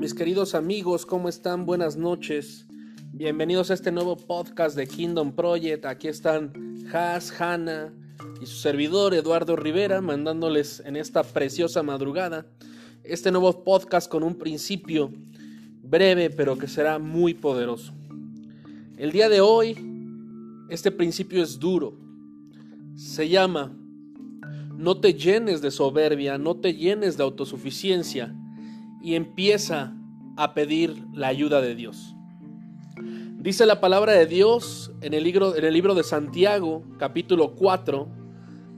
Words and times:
mis 0.00 0.14
queridos 0.14 0.54
amigos, 0.54 1.04
¿cómo 1.04 1.28
están? 1.28 1.66
Buenas 1.66 1.98
noches. 1.98 2.66
Bienvenidos 3.12 3.70
a 3.70 3.74
este 3.74 3.92
nuevo 3.92 4.16
podcast 4.16 4.74
de 4.74 4.86
Kingdom 4.86 5.32
Project. 5.32 5.84
Aquí 5.84 6.08
están 6.08 6.54
Has, 6.90 7.38
Hanna 7.38 7.92
y 8.40 8.46
su 8.46 8.56
servidor 8.56 9.12
Eduardo 9.12 9.56
Rivera 9.56 10.00
mandándoles 10.00 10.82
en 10.86 10.96
esta 10.96 11.22
preciosa 11.22 11.82
madrugada 11.82 12.46
este 13.04 13.30
nuevo 13.30 13.62
podcast 13.62 14.10
con 14.10 14.22
un 14.22 14.36
principio 14.36 15.12
breve 15.82 16.30
pero 16.30 16.56
que 16.56 16.66
será 16.66 16.98
muy 16.98 17.34
poderoso. 17.34 17.92
El 18.96 19.12
día 19.12 19.28
de 19.28 19.42
hoy 19.42 19.76
este 20.70 20.90
principio 20.90 21.42
es 21.42 21.58
duro. 21.58 21.94
Se 22.94 23.28
llama 23.28 23.76
no 24.74 24.98
te 24.98 25.12
llenes 25.12 25.60
de 25.60 25.70
soberbia, 25.70 26.38
no 26.38 26.56
te 26.56 26.72
llenes 26.72 27.18
de 27.18 27.22
autosuficiencia 27.22 28.34
y 29.00 29.14
empieza 29.14 29.94
a 30.36 30.54
pedir 30.54 31.04
la 31.12 31.28
ayuda 31.28 31.60
de 31.60 31.74
Dios. 31.74 32.14
Dice 33.40 33.64
la 33.64 33.80
palabra 33.80 34.12
de 34.12 34.26
Dios 34.26 34.92
en 35.00 35.14
el 35.14 35.24
libro, 35.24 35.56
en 35.56 35.64
el 35.64 35.72
libro 35.72 35.94
de 35.94 36.02
Santiago, 36.02 36.84
capítulo 36.98 37.54
4, 37.54 38.06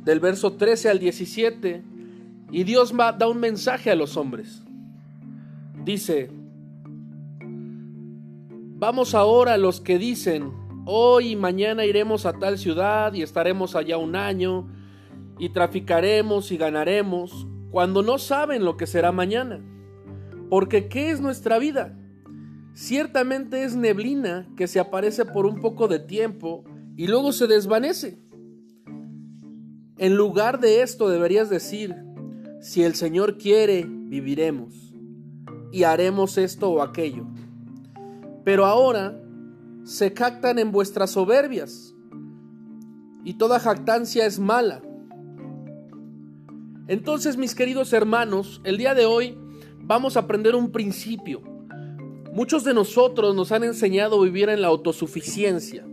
del 0.05 0.21
verso 0.21 0.53
13 0.53 0.89
al 0.89 0.98
17, 0.98 1.83
y 2.53 2.65
Dios 2.65 2.93
da 2.97 3.29
un 3.29 3.41
mensaje 3.41 3.91
a 3.91 3.97
los 3.97 4.17
hombres. 4.17 4.62
Dice, 5.85 6.31
vamos 7.41 9.15
ahora 9.15 9.57
los 9.57 9.81
que 9.81 9.98
dicen, 9.98 10.53
hoy 10.84 11.31
y 11.31 11.37
mañana 11.37 11.84
iremos 11.84 12.27
a 12.27 12.34
tal 12.34 12.59
ciudad 12.59 13.15
y 13.15 13.23
estaremos 13.23 13.75
allá 13.75 13.97
un 13.97 14.15
año 14.15 14.69
y 15.39 15.48
traficaremos 15.48 16.53
y 16.53 16.57
ganaremos, 16.57 17.47
cuando 17.70 18.03
no 18.03 18.19
saben 18.19 18.65
lo 18.65 18.77
que 18.77 18.87
será 18.87 19.11
mañana. 19.11 19.61
Porque 20.53 20.86
¿qué 20.86 21.11
es 21.11 21.22
nuestra 21.22 21.58
vida? 21.58 21.98
Ciertamente 22.75 23.64
es 23.64 23.75
neblina 23.75 24.47
que 24.55 24.69
se 24.69 24.81
aparece 24.81 25.25
por 25.25 25.47
un 25.47 25.62
poco 25.62 25.89
de 25.89 25.98
tiempo 25.98 26.62
y 26.94 27.06
luego 27.06 27.33
se 27.33 27.47
desvanece. 27.47 28.19
En 29.97 30.14
lugar 30.14 30.61
de 30.61 30.83
esto 30.83 31.09
deberías 31.09 31.48
decir, 31.48 31.97
si 32.61 32.83
el 32.83 32.94
Señor 32.97 33.39
quiere, 33.39 33.86
viviremos 33.89 34.92
y 35.72 35.84
haremos 35.84 36.36
esto 36.36 36.69
o 36.69 36.83
aquello. 36.83 37.25
Pero 38.44 38.66
ahora 38.66 39.19
se 39.84 40.11
jactan 40.11 40.59
en 40.59 40.70
vuestras 40.70 41.12
soberbias 41.12 41.94
y 43.25 43.39
toda 43.39 43.59
jactancia 43.59 44.27
es 44.27 44.39
mala. 44.39 44.83
Entonces, 46.89 47.39
mis 47.39 47.55
queridos 47.55 47.94
hermanos, 47.94 48.61
el 48.64 48.77
día 48.77 48.94
de 48.94 49.06
hoy 49.06 49.39
vamos 49.83 50.16
a 50.16 50.20
aprender 50.20 50.55
un 50.55 50.70
principio. 50.70 51.42
Muchos 52.33 52.64
de 52.64 52.72
nosotros 52.72 53.34
nos 53.34 53.52
han 53.52 53.64
enseñado 53.64 54.20
a 54.20 54.25
vivir 54.25 54.48
en 54.48 54.62
la 54.62 54.69
autosuficiencia, 54.69 55.84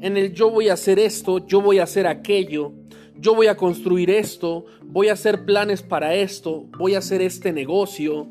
en 0.00 0.16
el 0.16 0.32
yo 0.32 0.50
voy 0.50 0.68
a 0.68 0.74
hacer 0.74 0.98
esto, 0.98 1.46
yo 1.46 1.60
voy 1.60 1.78
a 1.78 1.84
hacer 1.84 2.06
aquello, 2.06 2.72
yo 3.16 3.34
voy 3.34 3.46
a 3.46 3.56
construir 3.56 4.10
esto, 4.10 4.64
voy 4.84 5.08
a 5.08 5.12
hacer 5.12 5.44
planes 5.44 5.82
para 5.82 6.14
esto, 6.14 6.66
voy 6.78 6.94
a 6.94 6.98
hacer 6.98 7.22
este 7.22 7.52
negocio, 7.52 8.28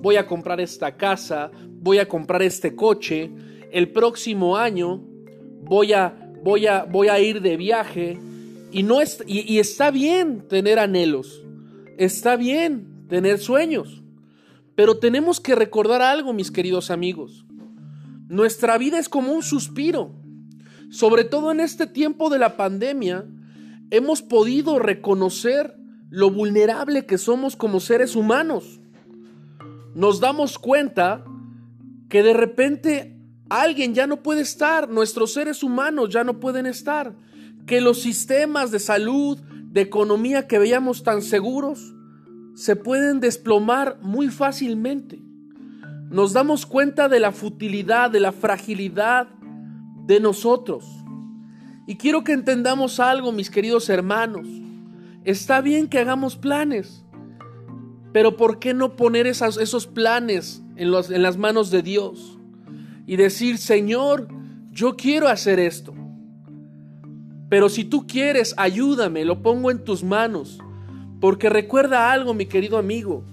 voy 0.00 0.16
a 0.16 0.26
comprar 0.26 0.60
esta 0.60 0.96
casa, 0.96 1.50
voy 1.68 1.98
a 1.98 2.08
comprar 2.08 2.42
este 2.42 2.74
coche, 2.74 3.30
el 3.70 3.90
próximo 3.90 4.56
año 4.56 5.02
voy 5.62 5.92
a, 5.92 6.32
voy 6.42 6.66
a, 6.66 6.84
voy 6.84 7.08
a 7.08 7.20
ir 7.20 7.40
de 7.40 7.56
viaje 7.56 8.18
y, 8.72 8.82
no 8.82 8.98
y 9.26 9.58
está 9.58 9.90
bien 9.90 10.46
tener 10.48 10.78
anhelos, 10.78 11.42
está 11.98 12.36
bien 12.36 13.06
tener 13.08 13.38
sueños. 13.38 13.99
Pero 14.80 14.96
tenemos 14.96 15.40
que 15.40 15.54
recordar 15.54 16.00
algo, 16.00 16.32
mis 16.32 16.50
queridos 16.50 16.90
amigos. 16.90 17.44
Nuestra 18.30 18.78
vida 18.78 18.98
es 18.98 19.10
como 19.10 19.34
un 19.34 19.42
suspiro. 19.42 20.14
Sobre 20.88 21.24
todo 21.24 21.52
en 21.52 21.60
este 21.60 21.86
tiempo 21.86 22.30
de 22.30 22.38
la 22.38 22.56
pandemia, 22.56 23.26
hemos 23.90 24.22
podido 24.22 24.78
reconocer 24.78 25.76
lo 26.08 26.30
vulnerable 26.30 27.04
que 27.04 27.18
somos 27.18 27.56
como 27.56 27.78
seres 27.78 28.16
humanos. 28.16 28.80
Nos 29.94 30.18
damos 30.18 30.58
cuenta 30.58 31.26
que 32.08 32.22
de 32.22 32.32
repente 32.32 33.18
alguien 33.50 33.94
ya 33.94 34.06
no 34.06 34.22
puede 34.22 34.40
estar, 34.40 34.88
nuestros 34.88 35.34
seres 35.34 35.62
humanos 35.62 36.08
ya 36.08 36.24
no 36.24 36.40
pueden 36.40 36.64
estar, 36.64 37.14
que 37.66 37.82
los 37.82 38.00
sistemas 38.00 38.70
de 38.70 38.78
salud, 38.78 39.38
de 39.40 39.82
economía 39.82 40.48
que 40.48 40.58
veíamos 40.58 41.02
tan 41.02 41.20
seguros, 41.20 41.92
se 42.60 42.76
pueden 42.76 43.20
desplomar 43.20 43.96
muy 44.02 44.28
fácilmente. 44.28 45.18
Nos 46.10 46.34
damos 46.34 46.66
cuenta 46.66 47.08
de 47.08 47.18
la 47.18 47.32
futilidad, 47.32 48.10
de 48.10 48.20
la 48.20 48.32
fragilidad 48.32 49.28
de 50.04 50.20
nosotros. 50.20 50.84
Y 51.86 51.96
quiero 51.96 52.22
que 52.22 52.32
entendamos 52.32 53.00
algo, 53.00 53.32
mis 53.32 53.48
queridos 53.48 53.88
hermanos. 53.88 54.46
Está 55.24 55.62
bien 55.62 55.88
que 55.88 56.00
hagamos 56.00 56.36
planes, 56.36 57.02
pero 58.12 58.36
¿por 58.36 58.58
qué 58.58 58.74
no 58.74 58.94
poner 58.94 59.26
esos 59.26 59.86
planes 59.86 60.62
en, 60.76 60.90
las 60.90 61.38
manos 61.38 61.70
de 61.70 61.80
Dios? 61.80 62.38
Y 63.06 63.16
decir, 63.16 63.56
Señor, 63.56 64.28
yo 64.70 64.98
quiero 64.98 65.28
hacer 65.28 65.58
esto. 65.58 65.94
Pero 67.48 67.70
si 67.70 67.84
tú 67.84 68.06
quieres, 68.06 68.52
ayúdame, 68.58 69.24
lo 69.24 69.40
pongo 69.40 69.70
en 69.70 69.82
tus 69.82 70.04
manos. 70.04 70.58
Porque 71.20 71.50
recuerda 71.50 72.12
algo, 72.12 72.34
mi 72.34 72.46
querido 72.46 72.78
amigo, 72.78 73.24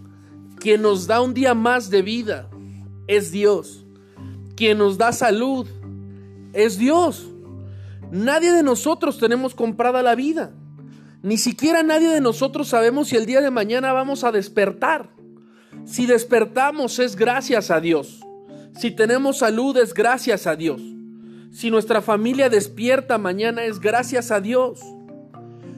quien 0.60 0.82
nos 0.82 1.08
da 1.08 1.22
un 1.22 1.34
día 1.34 1.54
más 1.54 1.90
de 1.90 2.02
vida 2.02 2.50
es 3.08 3.32
Dios. 3.32 3.86
Quien 4.56 4.78
nos 4.80 4.98
da 4.98 5.12
salud 5.12 5.68
es 6.54 6.78
Dios. 6.78 7.28
Nadie 8.12 8.52
de 8.52 8.64
nosotros 8.64 9.18
tenemos 9.18 9.54
comprada 9.56 10.02
la 10.02 10.16
vida. 10.16 10.52
Ni 11.24 11.38
siquiera 11.38 11.84
nadie 11.84 12.10
de 12.10 12.22
nosotros 12.22 12.68
sabemos 12.68 13.10
si 13.10 13.16
el 13.16 13.26
día 13.26 13.42
de 13.42 13.52
mañana 13.52 13.94
vamos 13.94 14.24
a 14.24 14.32
despertar. 14.32 15.10
Si 15.86 16.06
despertamos 16.06 17.00
es 17.00 17.16
gracias 17.16 17.72
a 17.72 17.80
Dios. 17.80 18.22
Si 18.78 18.92
tenemos 18.92 19.40
salud 19.40 19.78
es 19.78 19.94
gracias 19.94 20.48
a 20.48 20.56
Dios. 20.56 20.82
Si 21.52 21.72
nuestra 21.72 22.02
familia 22.02 22.50
despierta 22.50 23.18
mañana 23.18 23.64
es 23.64 23.80
gracias 23.80 24.32
a 24.32 24.42
Dios. 24.42 24.80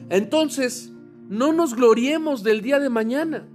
Entonces, 0.08 0.90
no 1.30 1.52
nos 1.52 1.76
gloriemos 1.76 2.42
del 2.42 2.60
día 2.60 2.80
de 2.80 2.90
mañana. 2.90 3.48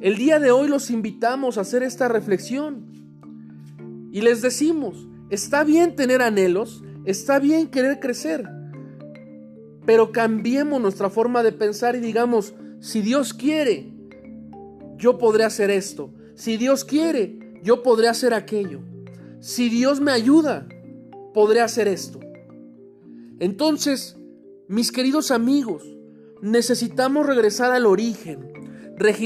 El 0.00 0.16
día 0.16 0.40
de 0.40 0.50
hoy 0.50 0.66
los 0.66 0.90
invitamos 0.90 1.58
a 1.58 1.60
hacer 1.60 1.82
esta 1.82 2.08
reflexión. 2.08 2.86
Y 4.10 4.22
les 4.22 4.40
decimos, 4.40 5.06
está 5.28 5.62
bien 5.62 5.94
tener 5.94 6.22
anhelos, 6.22 6.82
está 7.04 7.38
bien 7.38 7.66
querer 7.66 8.00
crecer, 8.00 8.48
pero 9.84 10.10
cambiemos 10.10 10.80
nuestra 10.80 11.10
forma 11.10 11.42
de 11.42 11.52
pensar 11.52 11.96
y 11.96 12.00
digamos, 12.00 12.54
si 12.80 13.02
Dios 13.02 13.34
quiere, 13.34 13.92
yo 14.96 15.18
podré 15.18 15.44
hacer 15.44 15.70
esto. 15.70 16.10
Si 16.34 16.56
Dios 16.56 16.82
quiere, 16.82 17.60
yo 17.62 17.82
podré 17.82 18.08
hacer 18.08 18.32
aquello. 18.32 18.80
Si 19.40 19.68
Dios 19.68 20.00
me 20.00 20.12
ayuda, 20.12 20.66
podré 21.34 21.60
hacer 21.60 21.88
esto. 21.88 22.20
Entonces, 23.38 24.16
mis 24.66 24.90
queridos 24.90 25.30
amigos, 25.30 25.95
necesitamos 26.42 27.26
regresar 27.26 27.72
al 27.72 27.86
origen. 27.86 28.52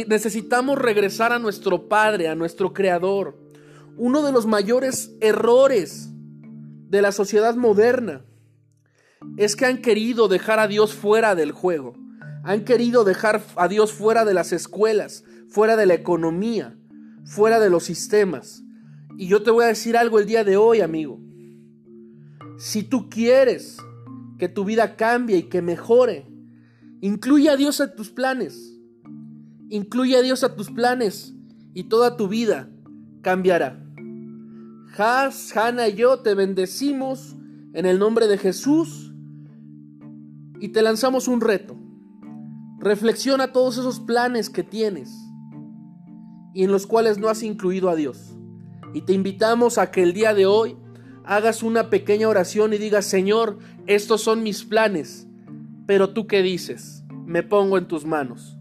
necesitamos 0.08 0.78
regresar 0.78 1.32
a 1.32 1.38
nuestro 1.38 1.88
Padre, 1.88 2.28
a 2.28 2.34
nuestro 2.34 2.72
Creador. 2.72 3.38
Uno 3.96 4.22
de 4.22 4.32
los 4.32 4.46
mayores 4.46 5.12
errores 5.20 6.10
de 6.88 7.02
la 7.02 7.12
sociedad 7.12 7.54
moderna 7.54 8.24
es 9.36 9.54
que 9.54 9.66
han 9.66 9.78
querido 9.78 10.28
dejar 10.28 10.58
a 10.58 10.66
Dios 10.66 10.94
fuera 10.94 11.34
del 11.34 11.52
juego. 11.52 11.94
Han 12.42 12.64
querido 12.64 13.04
dejar 13.04 13.42
a 13.56 13.68
Dios 13.68 13.92
fuera 13.92 14.24
de 14.24 14.34
las 14.34 14.52
escuelas, 14.52 15.24
fuera 15.48 15.76
de 15.76 15.86
la 15.86 15.94
economía, 15.94 16.76
fuera 17.24 17.60
de 17.60 17.70
los 17.70 17.84
sistemas. 17.84 18.62
Y 19.18 19.28
yo 19.28 19.42
te 19.42 19.50
voy 19.50 19.64
a 19.64 19.68
decir 19.68 19.96
algo 19.96 20.18
el 20.18 20.26
día 20.26 20.44
de 20.44 20.56
hoy, 20.56 20.80
amigo. 20.80 21.20
Si 22.58 22.82
tú 22.82 23.08
quieres 23.10 23.76
que 24.38 24.48
tu 24.48 24.64
vida 24.64 24.96
cambie 24.96 25.36
y 25.36 25.42
que 25.44 25.60
mejore, 25.60 26.29
Incluye 27.02 27.48
a 27.48 27.56
Dios 27.56 27.80
a 27.80 27.94
tus 27.94 28.10
planes. 28.10 28.78
Incluye 29.70 30.16
a 30.16 30.22
Dios 30.22 30.44
a 30.44 30.54
tus 30.54 30.70
planes 30.70 31.34
y 31.72 31.84
toda 31.84 32.16
tu 32.16 32.28
vida 32.28 32.68
cambiará. 33.22 33.82
Has, 34.98 35.56
Hannah 35.56 35.88
y 35.88 35.94
yo 35.94 36.18
te 36.18 36.34
bendecimos 36.34 37.36
en 37.72 37.86
el 37.86 37.98
nombre 37.98 38.26
de 38.26 38.36
Jesús 38.36 39.14
y 40.60 40.68
te 40.70 40.82
lanzamos 40.82 41.26
un 41.28 41.40
reto. 41.40 41.76
Reflexiona 42.80 43.52
todos 43.52 43.78
esos 43.78 44.00
planes 44.00 44.50
que 44.50 44.62
tienes 44.62 45.10
y 46.52 46.64
en 46.64 46.72
los 46.72 46.86
cuales 46.86 47.18
no 47.18 47.28
has 47.28 47.42
incluido 47.42 47.88
a 47.88 47.94
Dios. 47.94 48.36
Y 48.92 49.02
te 49.02 49.14
invitamos 49.14 49.78
a 49.78 49.90
que 49.90 50.02
el 50.02 50.12
día 50.12 50.34
de 50.34 50.46
hoy 50.46 50.76
hagas 51.24 51.62
una 51.62 51.88
pequeña 51.88 52.28
oración 52.28 52.74
y 52.74 52.78
digas, 52.78 53.06
Señor, 53.06 53.58
estos 53.86 54.20
son 54.20 54.42
mis 54.42 54.64
planes 54.64 55.29
pero 55.90 56.10
tú 56.10 56.28
qué 56.28 56.40
dices? 56.40 57.02
Me 57.26 57.42
pongo 57.42 57.76
en 57.76 57.88
tus 57.88 58.04
manos. 58.04 58.56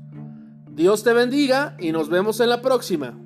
Dios 0.72 1.04
te 1.04 1.14
bendiga 1.14 1.76
y 1.78 1.92
nos 1.92 2.10
vemos 2.10 2.40
en 2.40 2.50
la 2.50 2.64
próxima. 2.64 3.20